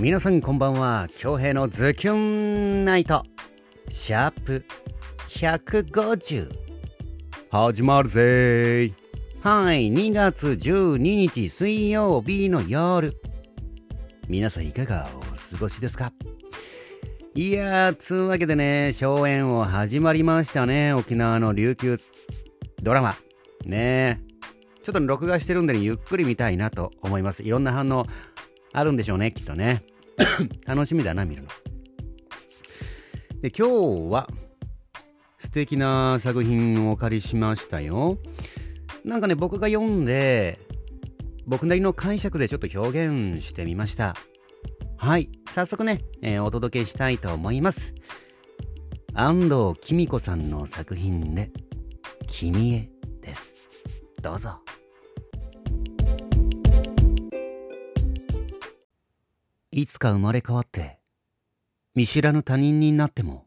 [0.00, 1.08] 皆さんこんばんは。
[1.18, 3.24] 恭平のズキュンナイト。
[3.88, 4.64] シャープ
[5.28, 6.52] 150
[7.50, 8.92] 始まるぜ
[9.42, 13.20] はい2月12日水曜日の夜。
[14.28, 16.12] 皆さんいかがお過ごしですか？
[17.34, 21.98] いやーつうわけでね荘園を始まりましたね沖縄の琉球
[22.80, 23.16] ドラマ。
[23.64, 24.22] ね
[24.84, 27.42] ちょっと録画してるんで、ね、ゆっくり見たいなと思います。
[27.42, 28.06] いろんな反応
[28.78, 29.84] あるんでしょうね、きっとね。
[30.66, 31.48] 楽しみだな、見るの。
[33.42, 34.28] で、今日は
[35.38, 38.18] 素敵な作品をお借りしましたよ。
[39.04, 40.58] なんかね、僕が読んで、
[41.46, 44.14] 僕なりの解釈でちょっと表現してみました。
[44.96, 47.94] はい、早速ね、えー、お届けしたいと思います。
[49.14, 51.50] 安藤紀美子さんの作品で、
[52.26, 52.90] 君へ
[53.22, 53.54] です。
[54.20, 54.67] どうぞ。
[59.78, 60.98] いつか生まれ変わって
[61.94, 63.46] 見知らぬ他人になっても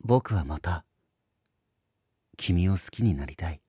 [0.00, 0.84] 僕はまた
[2.36, 3.60] 君を好きになりたい。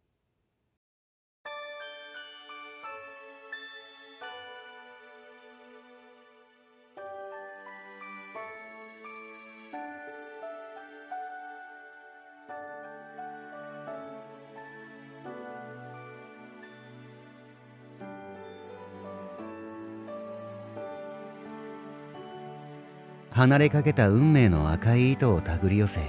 [23.39, 26.01] 離れかけた運命の赤い糸を手繰り寄せ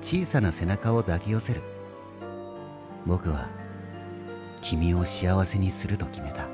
[0.00, 1.60] 小さな背中を抱き寄せる。
[3.04, 3.50] 僕は
[4.62, 6.46] 君を幸せにすると決めた。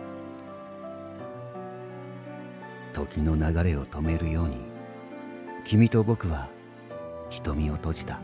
[2.92, 4.56] 時の流れを止めるように
[5.64, 6.48] 君と僕は
[7.30, 8.18] 瞳を閉じた。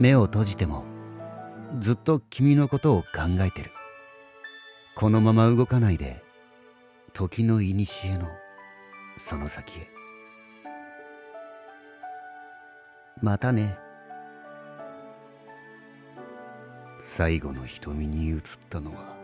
[0.00, 0.82] 目を閉じても
[1.78, 3.70] ずっと君のことを考えてる。
[4.96, 6.24] このまま動かないで
[7.12, 8.28] 時の古の
[9.16, 9.93] その先へ。
[13.22, 13.78] またね。
[17.00, 19.14] 最後の瞳に映ったのは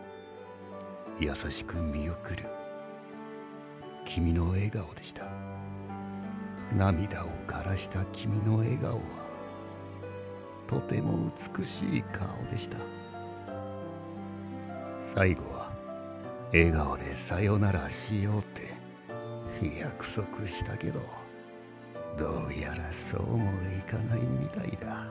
[1.19, 2.45] 優しく見送る
[4.05, 5.25] 君の笑顔でした。
[6.77, 9.01] 涙を枯らした君の笑顔は
[10.69, 12.77] とても美しい顔でした。
[15.15, 15.69] 最後は
[16.53, 18.73] 笑顔でさよならしようって
[19.81, 21.30] 約束したけど。
[22.19, 25.07] どうやらそうもいかないみたいだ。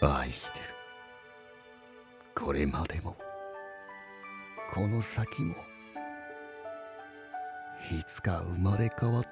[0.00, 0.64] 愛してる。
[2.34, 3.16] これまでも。
[4.72, 5.54] この先も。
[7.90, 9.28] いつか生まれ変わって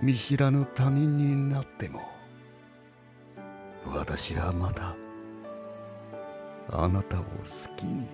[0.00, 2.02] 見知らぬ他人になっても。
[3.86, 4.94] 私はまた
[6.70, 7.26] あなたを好
[7.76, 8.06] きに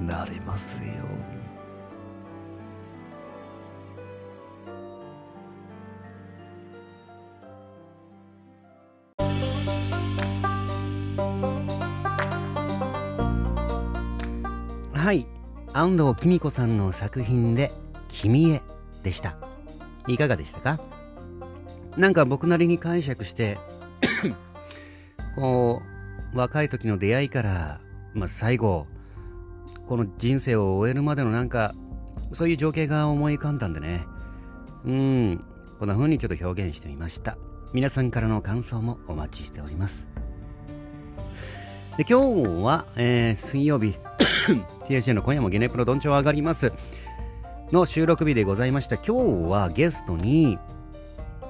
[0.00, 0.86] なれますよう
[1.36, 1.53] に。
[15.04, 15.26] はい。
[15.74, 17.74] 安藤紀美子さんの作品で
[18.08, 18.62] 「君へ」
[19.04, 19.36] でした。
[20.08, 20.80] いかがでしたか？
[21.98, 23.58] なんか僕なりに解釈して
[25.36, 25.82] こ
[26.32, 27.80] う若い時の出会いから、
[28.14, 28.86] まあ、最後
[29.86, 31.74] この人生を終えるまでのなんか
[32.32, 34.06] そういう情景が思い浮かんだんでね。
[34.86, 35.44] うん。
[35.78, 37.36] こんな風にちょっと表現してみました。
[37.74, 40.06] 皆さんからの感想もお待ちしております。
[41.96, 43.94] で今日は、えー、水曜日。
[44.88, 46.72] TSJ の今夜もゲネプロどんちょう上がります
[47.72, 48.96] の収録日でございました。
[48.96, 50.58] 今日はゲストに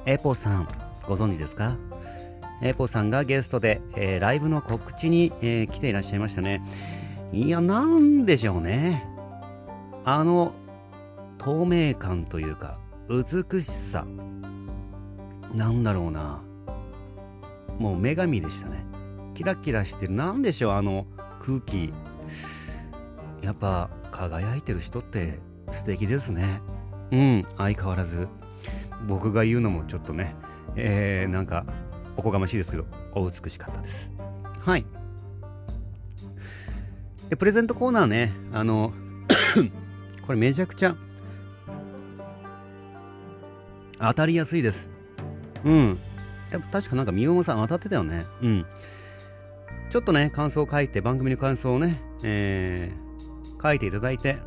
[0.04, 0.68] エポさん。
[1.08, 1.76] ご存知ですか？
[2.62, 6.62] エポさんがゲストで、えー、ライブの告知に、えー、来ていらっしゃいましたね。
[7.32, 9.08] いやなんでしょうね。
[10.04, 10.52] あの
[11.38, 12.78] 透明感というか
[13.08, 14.04] 美しさ。
[15.54, 16.42] なんだろうな。
[17.78, 18.84] もう女神でしたね
[19.34, 20.12] キラキラしてる。
[20.12, 21.06] なんでしょうあの
[21.40, 21.92] 空気。
[23.42, 25.38] やっぱ輝いてる人って
[25.72, 26.60] 素敵ですね。
[27.10, 28.28] うん相変わらず。
[29.06, 30.34] 僕が言うのもちょっとね
[30.76, 31.66] えー、なんか
[32.16, 34.10] おこがましいですけどお美しかったです。
[34.60, 34.86] はい。
[37.28, 38.92] でプレゼントコーナーねあの
[40.26, 40.96] これめちゃくちゃ
[43.98, 44.88] 当たりやすいです。
[45.64, 45.98] うん。
[46.70, 48.26] 確かなんかみおさん当たってたよね。
[48.42, 48.66] うん。
[49.94, 54.38] ちょっとね感想を書いて番組の感想をね、えー、書いていただいて、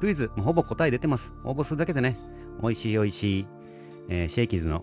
[0.00, 1.30] クイズ、もほぼ答え出てます。
[1.44, 2.16] 応募するだけでね、
[2.60, 3.46] 美味しい美味しい、
[4.08, 4.82] えー、シェイキーズの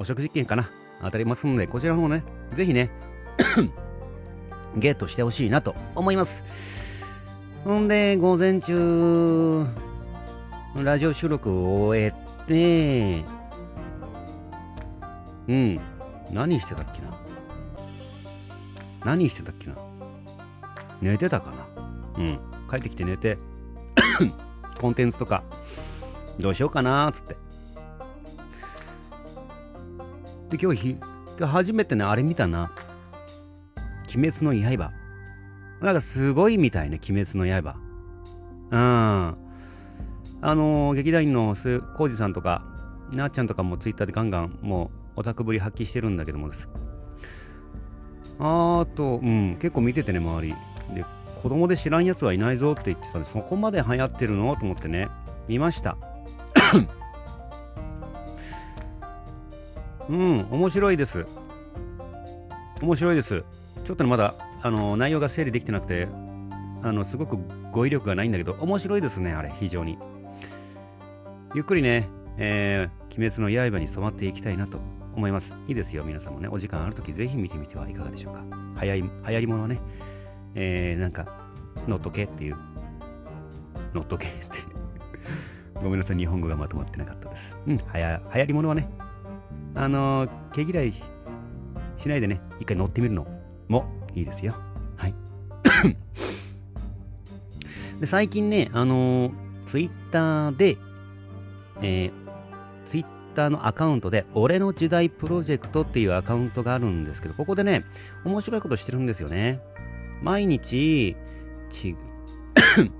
[0.00, 0.68] お食実験かな
[1.00, 2.90] 当たりますので、こちらの方ね、ぜひね、
[4.76, 6.42] ゲットしてほしいなと思います
[7.62, 9.64] ほんで午前中
[10.74, 12.12] ラジオ収録を終え
[12.48, 13.24] て
[15.46, 15.80] うん
[16.32, 17.21] 何してたっけな？
[19.04, 19.76] 何してたっけな？
[21.00, 21.66] 寝てたかな？
[22.18, 22.38] うん。
[22.70, 23.38] 帰ってきて寝て
[24.80, 25.42] コンテンツとか
[26.40, 27.36] どうしようかなーっつって。
[30.50, 30.96] で今日ひ
[31.40, 32.72] 初めてねあれ見たな。
[34.14, 34.92] 鬼滅の刃。
[35.80, 37.76] なんかすごいみたいね鬼滅の刃。
[38.70, 39.36] うん。
[40.44, 42.64] あのー、劇団員の浩二さんとか
[43.12, 46.68] なっちゃんとかもツイッターでガンガンもうオタクぶり発揮してるんだけどもです
[48.44, 50.56] あと、うん、結構見ててね、周り。
[50.94, 51.04] で、
[51.42, 54.56] 子供で知らんやつはいないぞって言ってたんで、そこまで流行ってるの？
[54.56, 55.08] と思ってね、
[55.46, 55.96] 見ました。
[60.10, 61.24] うん、面白いです。
[62.82, 63.44] 面白いです。
[63.84, 66.08] ちょっとね、まだ、あの、内容が整理できてなくて、
[66.82, 67.38] あの、すごく
[67.70, 69.98] 語彙力がないんだけど、面白いですね、あれ、非常に。
[71.54, 72.08] ゆっくりね、
[72.38, 74.80] えー、鬼滅の刃に染まっていきたいなと
[75.14, 75.54] 思います。
[75.68, 76.48] いいですよ、皆さんもね。
[76.48, 78.42] お時間あるときぜひ見てみてはいかがでしょうか。
[78.80, 79.80] 流行り、流行り物ね。
[80.54, 81.26] えー、なんか、
[81.86, 82.56] 乗っとけっていう。
[83.94, 84.46] 乗っとけって
[85.82, 87.56] ごめんなさい、日本語がまとまってなかったです。
[87.66, 88.88] うん、はや流行り物はね、
[89.74, 93.26] あのー、毛嫌いしないでね、一回乗ってみるの
[93.68, 93.84] も
[94.14, 94.54] いいですよ。
[94.96, 95.14] はい。
[98.00, 99.32] で最近ね、あのー、
[99.66, 100.78] ツイッターで、
[101.82, 102.12] えー、
[102.86, 107.84] ツイッターのアカウントで、俺の時代プロジェクトっていうアカウントがあるんですけど、ここでね、
[108.24, 109.60] 面白いことしてるんですよね。
[110.22, 111.16] 毎日、
[111.70, 111.96] ち、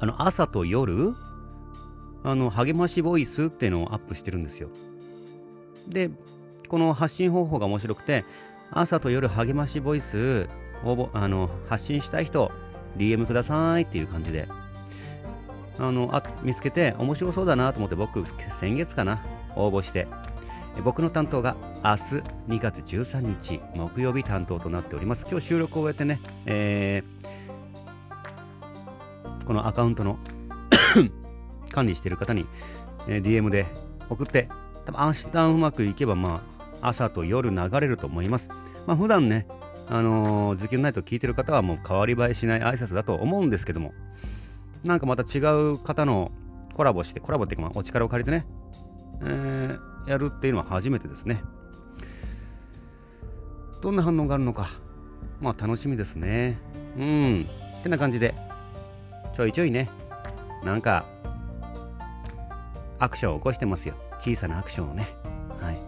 [0.00, 1.14] あの、朝と夜、
[2.22, 4.68] あの、励ましボイスっていうのをアップしてるんですよ。
[5.88, 6.10] で、
[6.68, 8.24] この発信方法が面白くて、
[8.70, 10.48] 朝と夜励ましボイス、
[10.84, 12.50] 応募、あの、発信したい人、
[12.96, 14.48] DM くださいっていう感じで
[15.80, 18.22] あのあ見つけて面白そうだなと思って僕
[18.60, 19.24] 先月かな
[19.56, 20.06] 応募して。
[20.84, 22.02] 僕の担当が明日
[22.48, 25.26] 2月13日木曜日担当となっております。
[25.28, 30.18] 今日収録を終えてね、えー、このアカウントの
[31.72, 32.46] 管理している方に、
[33.08, 33.66] えー、DM で
[34.08, 34.48] 送って
[34.86, 36.42] 多分明日うまくいけばま
[36.80, 38.48] あ朝と夜流れると思います。
[38.86, 39.46] まあ普段ね
[39.88, 43.92] あのー、ズキュンナイト聞いてる方はもう変わり映えしない挨拶だと思うんですけども
[44.84, 45.40] なんかまた違
[45.72, 46.32] う方の
[46.74, 48.46] コラボして、コラボっていうか、お力を借りてね、
[49.22, 51.42] えー、やるっていうのは初めてですね。
[53.82, 54.70] どんな反応があるのか、
[55.40, 56.58] まあ楽しみですね。
[56.96, 57.46] うん。
[57.80, 58.34] ってな感じで、
[59.34, 59.90] ちょいちょいね、
[60.64, 61.04] なんか、
[62.98, 63.94] アクションを起こしてますよ。
[64.18, 65.08] 小さなアクションをね。
[65.60, 65.78] はい。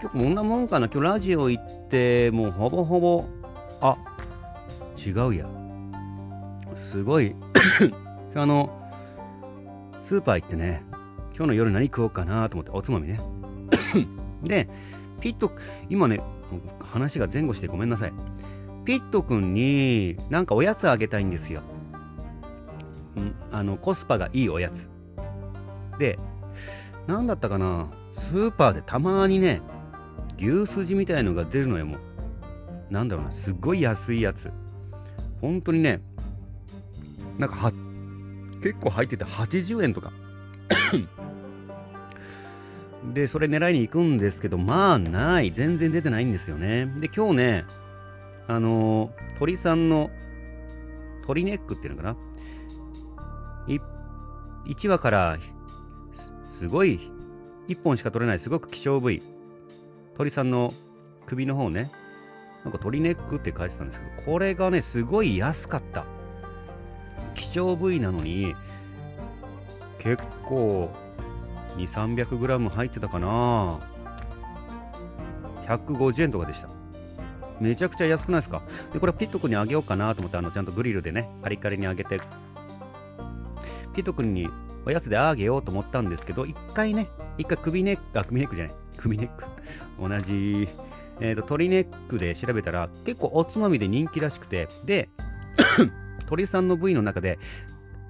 [0.00, 0.88] 今日こんなもんかな。
[0.88, 3.24] 今日ラジオ行って、もうほぼほぼ、
[3.80, 3.96] あ、
[5.04, 5.63] 違うや。
[6.94, 7.34] すごい。
[8.36, 8.70] あの
[10.04, 10.84] スーパー行ってね
[11.36, 13.20] 今日の夜何食おうかなと思っておつまみね。
[14.44, 14.68] で
[15.20, 15.50] ピット
[15.88, 16.20] 今ね
[16.84, 18.12] 話が前後してごめんなさい。
[18.84, 21.62] ピット君になんかおやつあげたいんですよ。
[23.16, 24.88] んあのコスパがいいおやつ。
[25.98, 26.16] で
[27.08, 29.62] 何だったかなスーパーでたまにね
[30.38, 31.98] 牛すじみたいのが出るのよもう。
[32.88, 34.52] なんだろうなすっごい安いやつ。
[35.40, 36.00] 本当にね
[37.38, 37.72] なんかは
[38.62, 40.12] 結構入ってて80円とか。
[43.12, 45.52] でそれ狙いに行くんですけどまあない。
[45.52, 46.86] 全然出てないんですよね。
[46.98, 47.64] で今日ね
[48.46, 50.10] あのー、鳥さんの
[51.26, 52.16] 鳥ネックっていうのかな。
[54.66, 55.38] 1話から
[56.50, 56.98] すごい
[57.68, 59.22] 1本しか取れないすごく希少部位。
[60.16, 60.72] 鳥さんの
[61.26, 61.90] 首の方ね。
[62.64, 66.06] なんか鳥ネックって書いてたんですけどこれがねすごい安かった
[67.44, 68.54] 希少部位なのに
[69.98, 70.90] 結構
[71.76, 73.80] 2 3 0 0ム入ってたかな。
[75.66, 76.68] 150円とかでした。
[77.60, 78.62] めちゃくちゃ安くないですか？
[78.92, 82.18] でこれピット君にあげようかなと思ってあのちゃんとグリルでねカリカリにあげて。
[83.94, 84.48] ピット君に
[84.84, 87.06] おやつであげようと思ったんですけど一回ね
[87.38, 88.74] 一回首ネックあ首ネックじゃない。
[88.96, 89.44] 首ネック。
[90.00, 90.68] 同じ
[91.20, 94.68] えっ、ー、と鶏ネックで調べたら結構おつまみで人気らしくて。
[94.84, 95.08] で
[96.26, 97.38] 鳥さんの部位の中で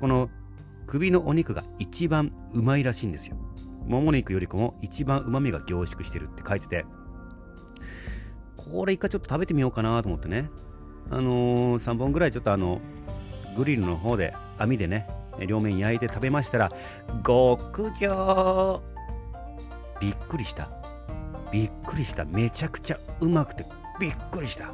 [0.00, 0.30] この
[0.87, 3.37] 首のお肉が一番うまいらしいんですよ。
[3.87, 6.85] もも肉よりも一番うまみが凝縮してるって書いてて。
[8.56, 10.49] これ一回ちょっと食べてみようかなと思ってね。
[11.11, 12.80] あのー、3本ぐらいちょっとあの
[13.56, 15.06] グリルの方で網でね
[15.47, 16.73] 両面焼いて食べましたら
[17.25, 18.83] 極上。
[20.00, 20.68] びっくりした。
[21.52, 22.25] びっくりした。
[22.25, 23.66] めちゃくちゃうまくて
[24.00, 24.73] びっくりした。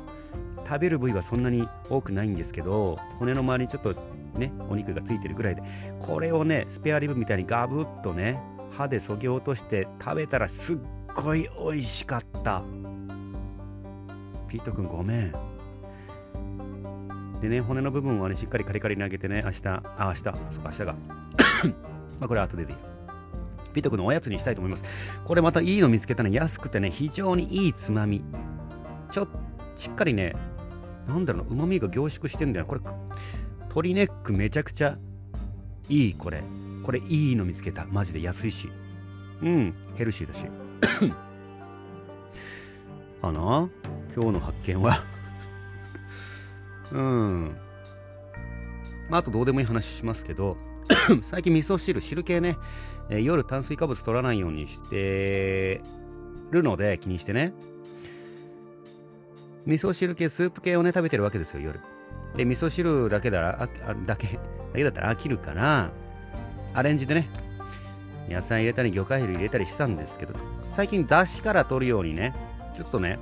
[0.66, 3.94] 食べる部位はそんなに多くないんですけど骨の周りにちょっと
[4.38, 5.62] ねお肉がついてるぐらいで
[6.00, 8.40] これをねスペアリブみたいにガブッとね
[8.76, 10.76] 歯でそぎ落として食べたらすっ
[11.14, 12.62] ごい美味しかった。
[14.48, 15.34] ピート君ごめん。
[17.40, 20.94] でね骨の部分はねしっかりカリカリに揚げてね明日あ明日そっか明日が。
[22.20, 22.78] まあこれは後ででいい。
[23.72, 24.84] ピート君のおやつにしたいと思います。
[25.24, 26.30] これまたいいの見つけたね。
[26.32, 28.22] 安くてね非常にいいつまみ。
[29.10, 29.28] ちょっ
[29.76, 30.34] しっかりね
[31.06, 32.66] なんだろううまみが凝縮してんだよ。
[32.66, 32.80] これ
[33.62, 34.98] 鶏ネックめちゃくちゃ
[35.88, 36.42] いいこれ。
[36.82, 37.84] これいいの見つけた。
[37.86, 38.70] マジで安いし。
[39.42, 40.46] うんヘルシーだし。
[43.20, 43.68] かな？
[44.14, 45.04] 今日の発見は。
[46.92, 47.56] うん。
[49.08, 50.56] まああとどうでもいい話しますけど
[51.30, 52.56] 最近味噌汁汁系ね、
[53.08, 55.80] えー、夜炭水化物取らないようにして
[56.50, 57.52] るので気にしてね。
[59.66, 61.80] 味噌汁系スープ系をね食べてるわけですよ夜。
[62.34, 64.38] で味噌汁だけだらあだけ
[64.72, 65.90] だけだったら飽きるから
[66.74, 67.28] アレンジでね
[68.28, 70.34] 野菜入れたり魚介類入れたりしたんですけど
[70.74, 72.34] 最近だしから取るようにね
[72.76, 73.18] ちょっとね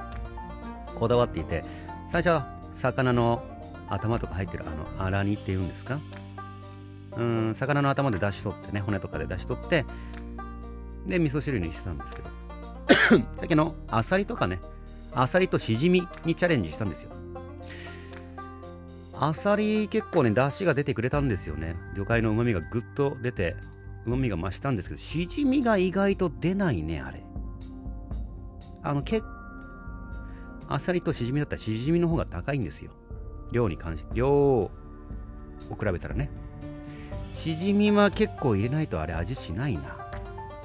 [0.95, 1.65] こだわっていて
[2.07, 3.43] 最初は魚の
[3.89, 5.99] 頭とか入ってるあの荒煮っていうんですか？
[7.17, 9.87] うん魚の頭で出し取ってね骨とかで出し取って
[11.07, 12.29] で味噌汁にしてたんですけど。
[12.99, 14.61] さっきのアサリとかね
[15.13, 17.11] アサリとシジミにチャレンジしたんですよ。
[19.15, 21.75] アサリ結構ね出汁が出てくれたんですよね。
[21.97, 23.57] 魚介の旨味がぐっと出て
[24.07, 27.23] 旨味が増したんですけどシジミが意外と出ないねあれ。
[28.83, 29.23] あのけ
[30.69, 32.93] アサリとシジミだったらシジミの方が高いんですよ。
[33.51, 34.71] 量に関して量を
[35.71, 36.31] 比べたらね。
[37.35, 39.97] しじみは結構入れないとあれ味しないな。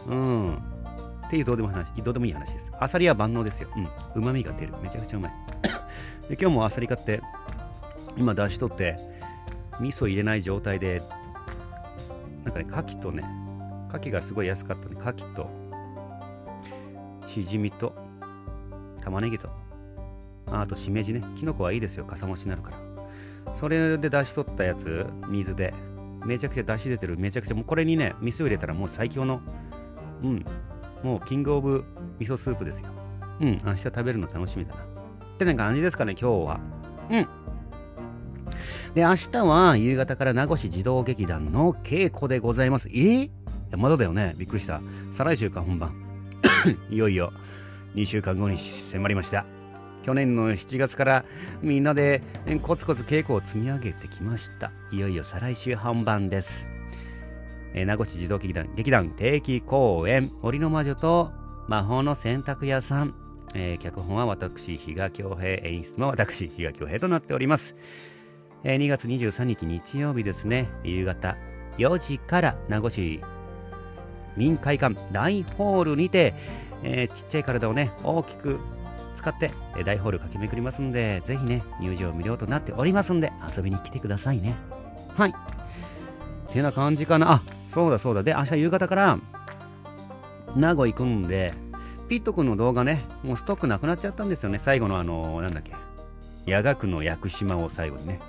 [0.07, 0.73] うん。
[1.25, 2.72] っていうどうでも話どうでもいい話です。
[2.80, 3.70] アサリは万能ですよ。
[3.75, 3.88] うん。
[4.15, 4.74] 旨味が出る。
[4.82, 5.32] めちゃくちゃうまい。
[6.30, 7.22] で今日もアサリ買って
[8.18, 8.98] 今出し取って
[9.80, 11.01] 味噌入れない状態で
[12.44, 13.24] なんかね牡蠣とね
[13.89, 14.96] 牡蠣がすごい安かったね。
[15.00, 15.50] 牡蠣と
[17.27, 17.94] しじみと
[19.01, 19.50] 玉ねぎと
[20.48, 21.24] あとしめじね。
[21.36, 22.06] きのこはいいですよ。
[22.06, 22.77] かさ増しになるから。
[23.56, 25.74] それで出し取ったやつ水で
[26.25, 27.18] めちゃくちゃ出汁出てる。
[27.18, 29.42] めちゃくちゃもうこれにね味噌入れたらもう最強の
[30.22, 30.46] うん。
[31.03, 31.83] もうキングオブ
[32.19, 32.88] 味噌スープですよ。
[33.41, 33.62] うん。
[33.63, 34.83] 明日食べるの楽しみだな。
[34.83, 34.86] っ
[35.38, 36.60] てな感じですかね今日は。
[37.10, 37.27] うん。
[38.93, 42.88] で明日は夕方から名護市児童劇団の稽古でございます。
[42.89, 42.93] え？
[42.93, 43.29] ー、
[43.77, 44.36] まだだよね。
[44.38, 44.81] びっくりした。
[45.12, 45.93] 再来週か本番。
[46.89, 47.33] いよいよ。
[47.95, 48.57] 2週間後に
[48.91, 49.45] 迫りました。
[50.03, 51.25] 去年の7月から
[51.62, 52.22] みんなで
[52.62, 54.72] コツコツ稽古を積み上げてきました。
[54.91, 56.67] いよいよ再来週本番です、
[57.74, 61.32] えー、名護市児童劇団劇団定期公演森の魔女と
[61.68, 63.15] 魔法の洗濯屋さん、
[63.53, 67.75] えー、脚本は私比嘉恭平演出も私比嘉恭平となっております、
[68.63, 71.38] えー、2月23日日曜日ですね夕方
[71.77, 73.22] 4時から名護市
[74.38, 76.34] 民会館大ホールにて、
[76.84, 78.60] えー、ちっちゃい体をね大きく
[79.15, 84.56] 使ってえ大ホール駆け巡りますんで、ぜひね、入場無料となっておりますんで、遊びに来てくださいね。
[85.15, 85.34] はい。
[86.51, 87.34] てな感じかな。
[87.34, 87.42] あ、
[87.74, 88.24] そうだそうだ。
[88.24, 89.20] で、明日夕方から、
[90.56, 91.53] 名護行くんで、
[92.08, 94.60] ピット君の動画ね、もうストックなくなっちゃったんですよね。
[94.60, 95.74] 最後のあの、なんだっけ。
[96.46, 98.20] 夜学の屋久島を最後にね。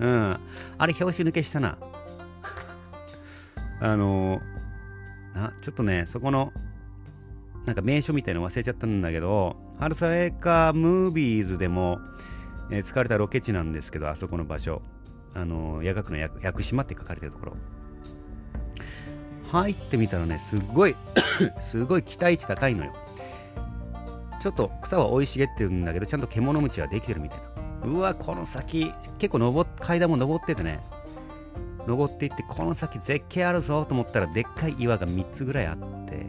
[0.00, 0.40] うん。
[0.78, 1.78] あれ、表紙抜けしたな。
[3.80, 6.52] あのー、な、ちょっとね、そこの、
[7.66, 12.00] なんか名所みたいの忘れちゃったんだけど、春さエカムービーズでも、
[12.70, 14.82] えー、使われたロケ地なんですけど、あそこの場所。
[15.34, 17.56] あの、夜学の屋久島って書かれてるところ。
[19.52, 20.96] 入ってみたらね、すごい
[21.62, 22.92] すごい期待値高いのよ。
[24.42, 27.38] ちょっと草は生い茂ってるんだけど、ちゃんと獣道はできてるみたい
[27.84, 27.88] な。
[27.88, 30.80] うわ、この先、結構登階段も登っててね、
[31.86, 36.26] 登っていって、この先絶景あるぞと思ったら、でっかい岩が3つぐらいあって、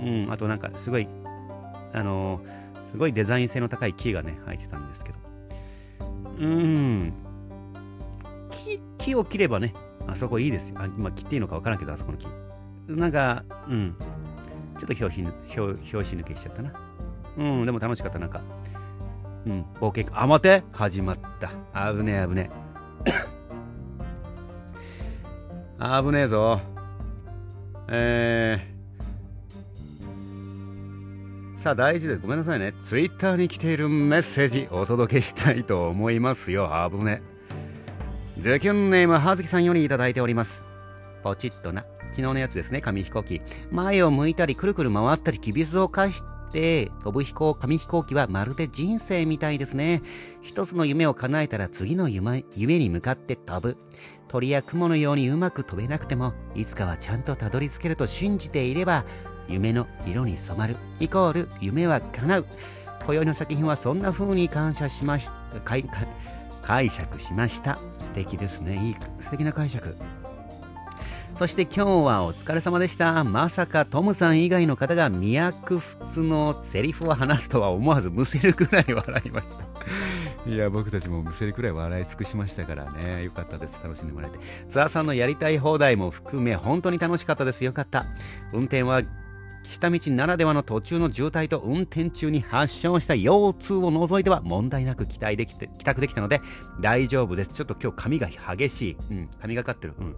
[0.00, 1.08] うん、あとなんかすごい
[1.96, 5.18] あのー、すごいデザイン性の高い木がね、生えてたんですけど。
[6.38, 7.12] うん。
[8.98, 9.72] 木を切ればね、
[10.06, 10.76] あそこいいですよ。
[10.78, 12.26] あまあ、切っていいのかわからんけど、あそこの木。
[12.88, 13.94] なんか、うん。
[14.78, 16.72] ちょっと表紙表表紙抜けしちゃったな。
[17.38, 18.40] うん、でも楽しかった、なんか。
[19.46, 20.06] うん、冒険。
[20.16, 21.50] あ、待て始まった。
[21.92, 22.50] 危ねえ、危ね
[23.06, 23.10] え。
[26.02, 26.60] 危ねえぞ。
[27.88, 32.20] えー、さあ大事です。
[32.20, 32.72] ごめんなさいね。
[32.84, 36.74] ツイッターに来ているメッセージお届けしたいと思いますよ。
[36.74, 37.22] あぶね。
[38.38, 40.62] ズキュンネームはずきさんよりいただいております。
[41.22, 41.86] ポチッとな。
[42.08, 43.40] 昨日のやつですね、紙飛行機。
[43.70, 50.02] 前を向いたり、くるくる回ったり、きびすを返して飛ぶ飛行紙飛行機はまるで人生みたいですね
[50.40, 53.76] 一つの夢を叶えたら次の夢夢に向かって飛ぶ
[54.28, 59.04] 鳥や雲のようにうまく飛べなくてもいつかはちゃんとたどり着けると信じていれば
[59.48, 62.46] 夢の色に染まるイコール夢は叶う
[63.04, 65.60] 今宵の作品はそんな風に感謝しました
[66.66, 69.96] 解釈しました素敵ですねいい素敵な解釈
[71.36, 73.22] そして今日はお疲れ様でした。
[73.22, 79.66] まさかトムさん以外の方が脈仏のセリフを話すとは思わずむせるくらい笑いました。
[80.48, 83.24] いや、僕たちもむせるくらい笑い尽くしましたからね。
[83.24, 83.78] よかったです。
[83.84, 84.38] 楽しんでもらえて。
[84.70, 87.66] ツアーさんのやりたい放題も含め、本当に楽しかったです。
[87.66, 88.06] よかった。
[88.54, 89.02] 運転は
[89.66, 96.40] 下道ならではの途中の渋滞と運転中に発症した腰痛を除いては問題なく期待できて帰宅できたので
[96.80, 97.54] 大丈夫です。
[97.54, 98.96] ちょっと今日髪が激しい。
[99.10, 99.94] うん、髪がかってる。
[99.98, 100.16] うん。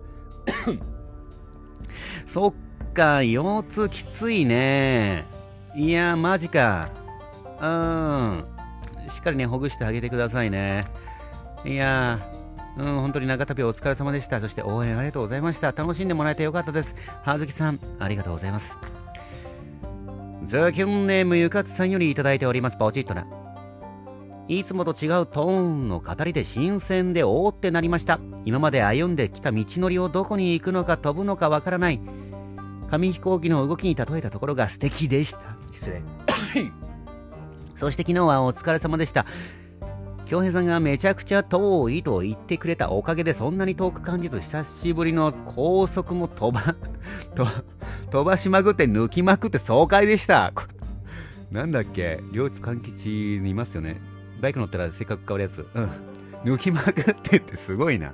[2.26, 5.26] そっか、腰痛きついね。
[5.74, 6.88] いや、マジか。
[7.60, 8.44] うん。
[9.08, 10.84] しっかりね、ほぐしてあげてくださいね。
[11.64, 12.20] いや
[12.76, 14.40] うん、本当に長旅お疲れ様でした。
[14.40, 15.72] そして応援ありがとうございました。
[15.72, 16.94] 楽しんでもらえてよかったです。
[17.22, 18.97] はずきさん、ありがとうございます。
[20.48, 22.78] ズキュンネームゆかつさんよりいただいております。
[22.78, 23.26] ポチッとな。
[24.48, 28.18] いつもと違うトーンの語りで新鮮でおーってなりました。
[28.46, 32.00] 今まで歩んできた道のりをどこに行くのか飛ぶのかわからない。
[32.88, 35.40] 紙飛行機の動きに例えたところが素敵でした。
[35.70, 36.02] 失礼。
[37.76, 39.26] そして昨日はお疲れ様でした。
[40.28, 46.76] 京平さんがめちゃくちゃ遠いと言ってくれたおかげでそんなに遠く感じず久しぶりの高速も飛ば、
[48.12, 50.52] 飛ばしまくって抜きまくって爽快でした。
[51.50, 52.20] なんだっけ？
[52.30, 54.02] 両津勘吉にいますよね。
[54.42, 55.66] バイク乗ったらせっかく変わるやつ。
[55.74, 55.90] うん。
[56.44, 58.12] 抜きまくってってすごいな。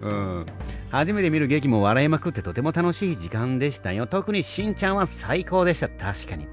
[0.00, 0.46] うん。
[0.90, 4.08] 初めて見る劇も笑いまくってとても楽しい時間でしたよ。
[4.08, 5.88] 特にしんちゃんは最高でした。
[5.88, 6.48] 確かに。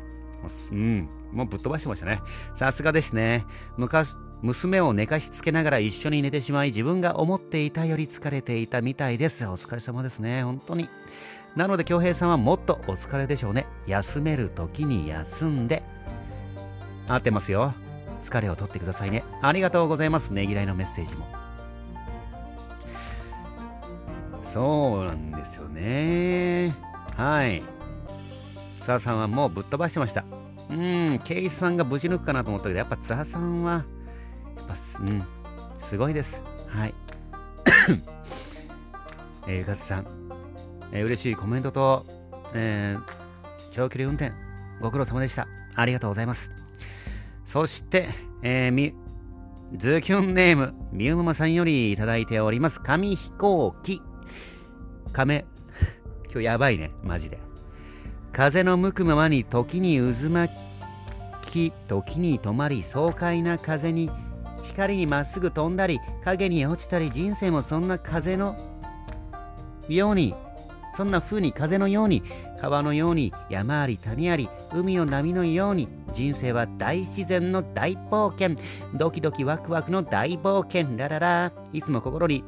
[0.71, 1.09] うん。
[1.31, 2.21] もうぶっ飛ばしてましたね。
[2.53, 3.45] さすがですね。
[3.77, 9.47] 昔、娘を寝かしつけながら一緒に寝てしまい自分が思っていたより疲れていたみたいです。
[9.47, 10.43] お疲れ様ですね。
[10.43, 10.89] 本当に。
[11.55, 13.67] なので、京平さんはもっとお疲れでしょうね。
[13.87, 15.81] 休める時に休んで。
[17.07, 17.73] 合ってますよ。
[18.21, 19.23] 疲れを取ってくださいね。
[19.41, 20.31] ありがとうございます。
[20.31, 21.25] ねぎらいのメッセージも。
[24.53, 26.75] そうなんですよね。
[27.15, 27.63] はい。
[28.81, 30.25] 津田さんはもうぶっ飛ばしてました。
[30.69, 33.85] うん、ケイスさんがぶち抜くかなと思ったけど、やっぱ津田さんは、
[35.01, 35.23] うん、
[35.89, 36.41] すごいです。
[36.67, 36.93] はい。
[39.47, 40.05] えー、ガツさん、
[40.91, 42.05] えー、嬉しいコメントと、
[42.53, 43.13] えー、
[43.71, 44.31] 長距離運転、
[44.81, 45.47] ご苦労様でした。
[45.75, 46.51] ありがとうございます。
[47.45, 48.09] そして、
[48.41, 48.93] えー、み、
[49.77, 52.79] ズキュンネーム、みゆママさんよりいただいております。
[52.79, 54.01] 紙飛行機。
[55.11, 55.45] 亀、
[56.31, 57.39] 今日やばいね、マジで。
[58.31, 60.53] 風の向くままに時に渦巻
[61.41, 64.09] き、時に止まり、爽快な風に、
[64.73, 68.55] 光にまっすぐ飛んだり、影に落ちたり、人生もそんな風の
[69.87, 70.35] ように
[70.95, 72.23] そんな風に風のように
[72.61, 78.55] 川のように山あり谷あり海の波のように人生は大自然の大冒険。
[78.93, 80.97] ドキドキワクワクの大冒険。
[80.97, 81.51] ラララ。
[81.73, 82.43] いつも心に、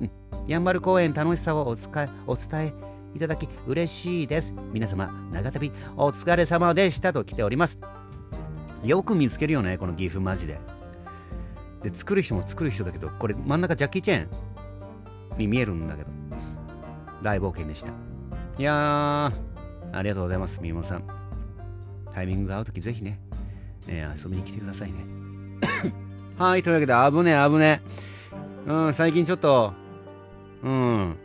[0.00, 0.10] うん、
[0.46, 2.72] やんばる公園楽しさをおつかお伝え
[3.16, 4.54] いただき嬉しいです。
[4.72, 7.78] 皆様長旅お疲れ様でしたと来ております。
[8.84, 10.77] よく見つけるよねこの岐阜マジで。
[11.88, 16.10] で作る人も作る人だけどこれ真ん中ジャッキー・チェーンに見えるんだけど
[17.22, 17.92] 大冒険でした。
[18.58, 19.32] いやー、
[19.92, 21.04] ありがとうございます、みもさん。
[22.12, 23.20] タイミングが合うときぜひね、
[23.86, 25.04] えー、遊びに来てくださいね。
[26.38, 27.82] はい、というわけで、危ねえ、危ね
[28.66, 28.70] え。
[28.70, 29.72] うん、最近ちょっと、
[30.62, 31.16] うん、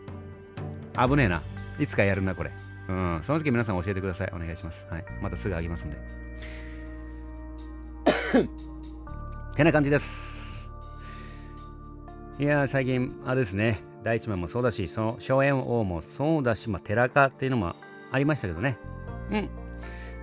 [0.96, 1.42] 危ねえな。
[1.80, 2.52] いつかやるな、これ。
[2.88, 4.32] うん、その時皆さん教えてください。
[4.36, 4.86] お願いします。
[4.90, 5.06] はい。
[5.22, 5.98] またすぐあげますんで。
[9.56, 10.33] てな感じです。
[12.40, 13.84] いや最近、あれですね。
[14.04, 17.76] 大一番もそうだし、その荘園王もそうだし、まあ、寺家っていうのも
[18.12, 18.78] ありましたけどね。
[19.30, 19.50] うん。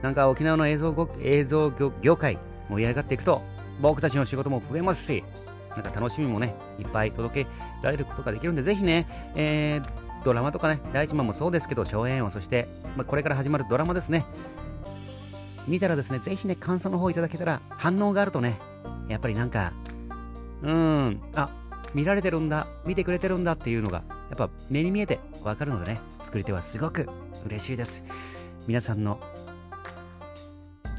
[0.03, 1.71] なんか沖縄の映像映像
[2.03, 3.43] 業界盛り上がっていくと、
[3.81, 5.23] 僕たちの仕事も増えますし、
[5.71, 14.27] なんか楽しみもね、いっぱい届けられることができるんで、ぜひね、えー、ドラマとかね、第一番もそうですけど、荘園王、そして、まあ、これから始まるドラマですね。
[15.69, 18.59] 見たらですね、ぜひね、感想の方いただけたら、反応があるとね、
[19.09, 19.73] やっぱりなんか、
[20.63, 21.51] うん、あ、
[21.95, 27.09] 見られてるんだ、見てくれてるんだっていうのが、やっぱ目に見えてわかるのでね、作り手はすごく
[27.47, 28.03] 嬉しいです。
[28.67, 29.21] 皆さんの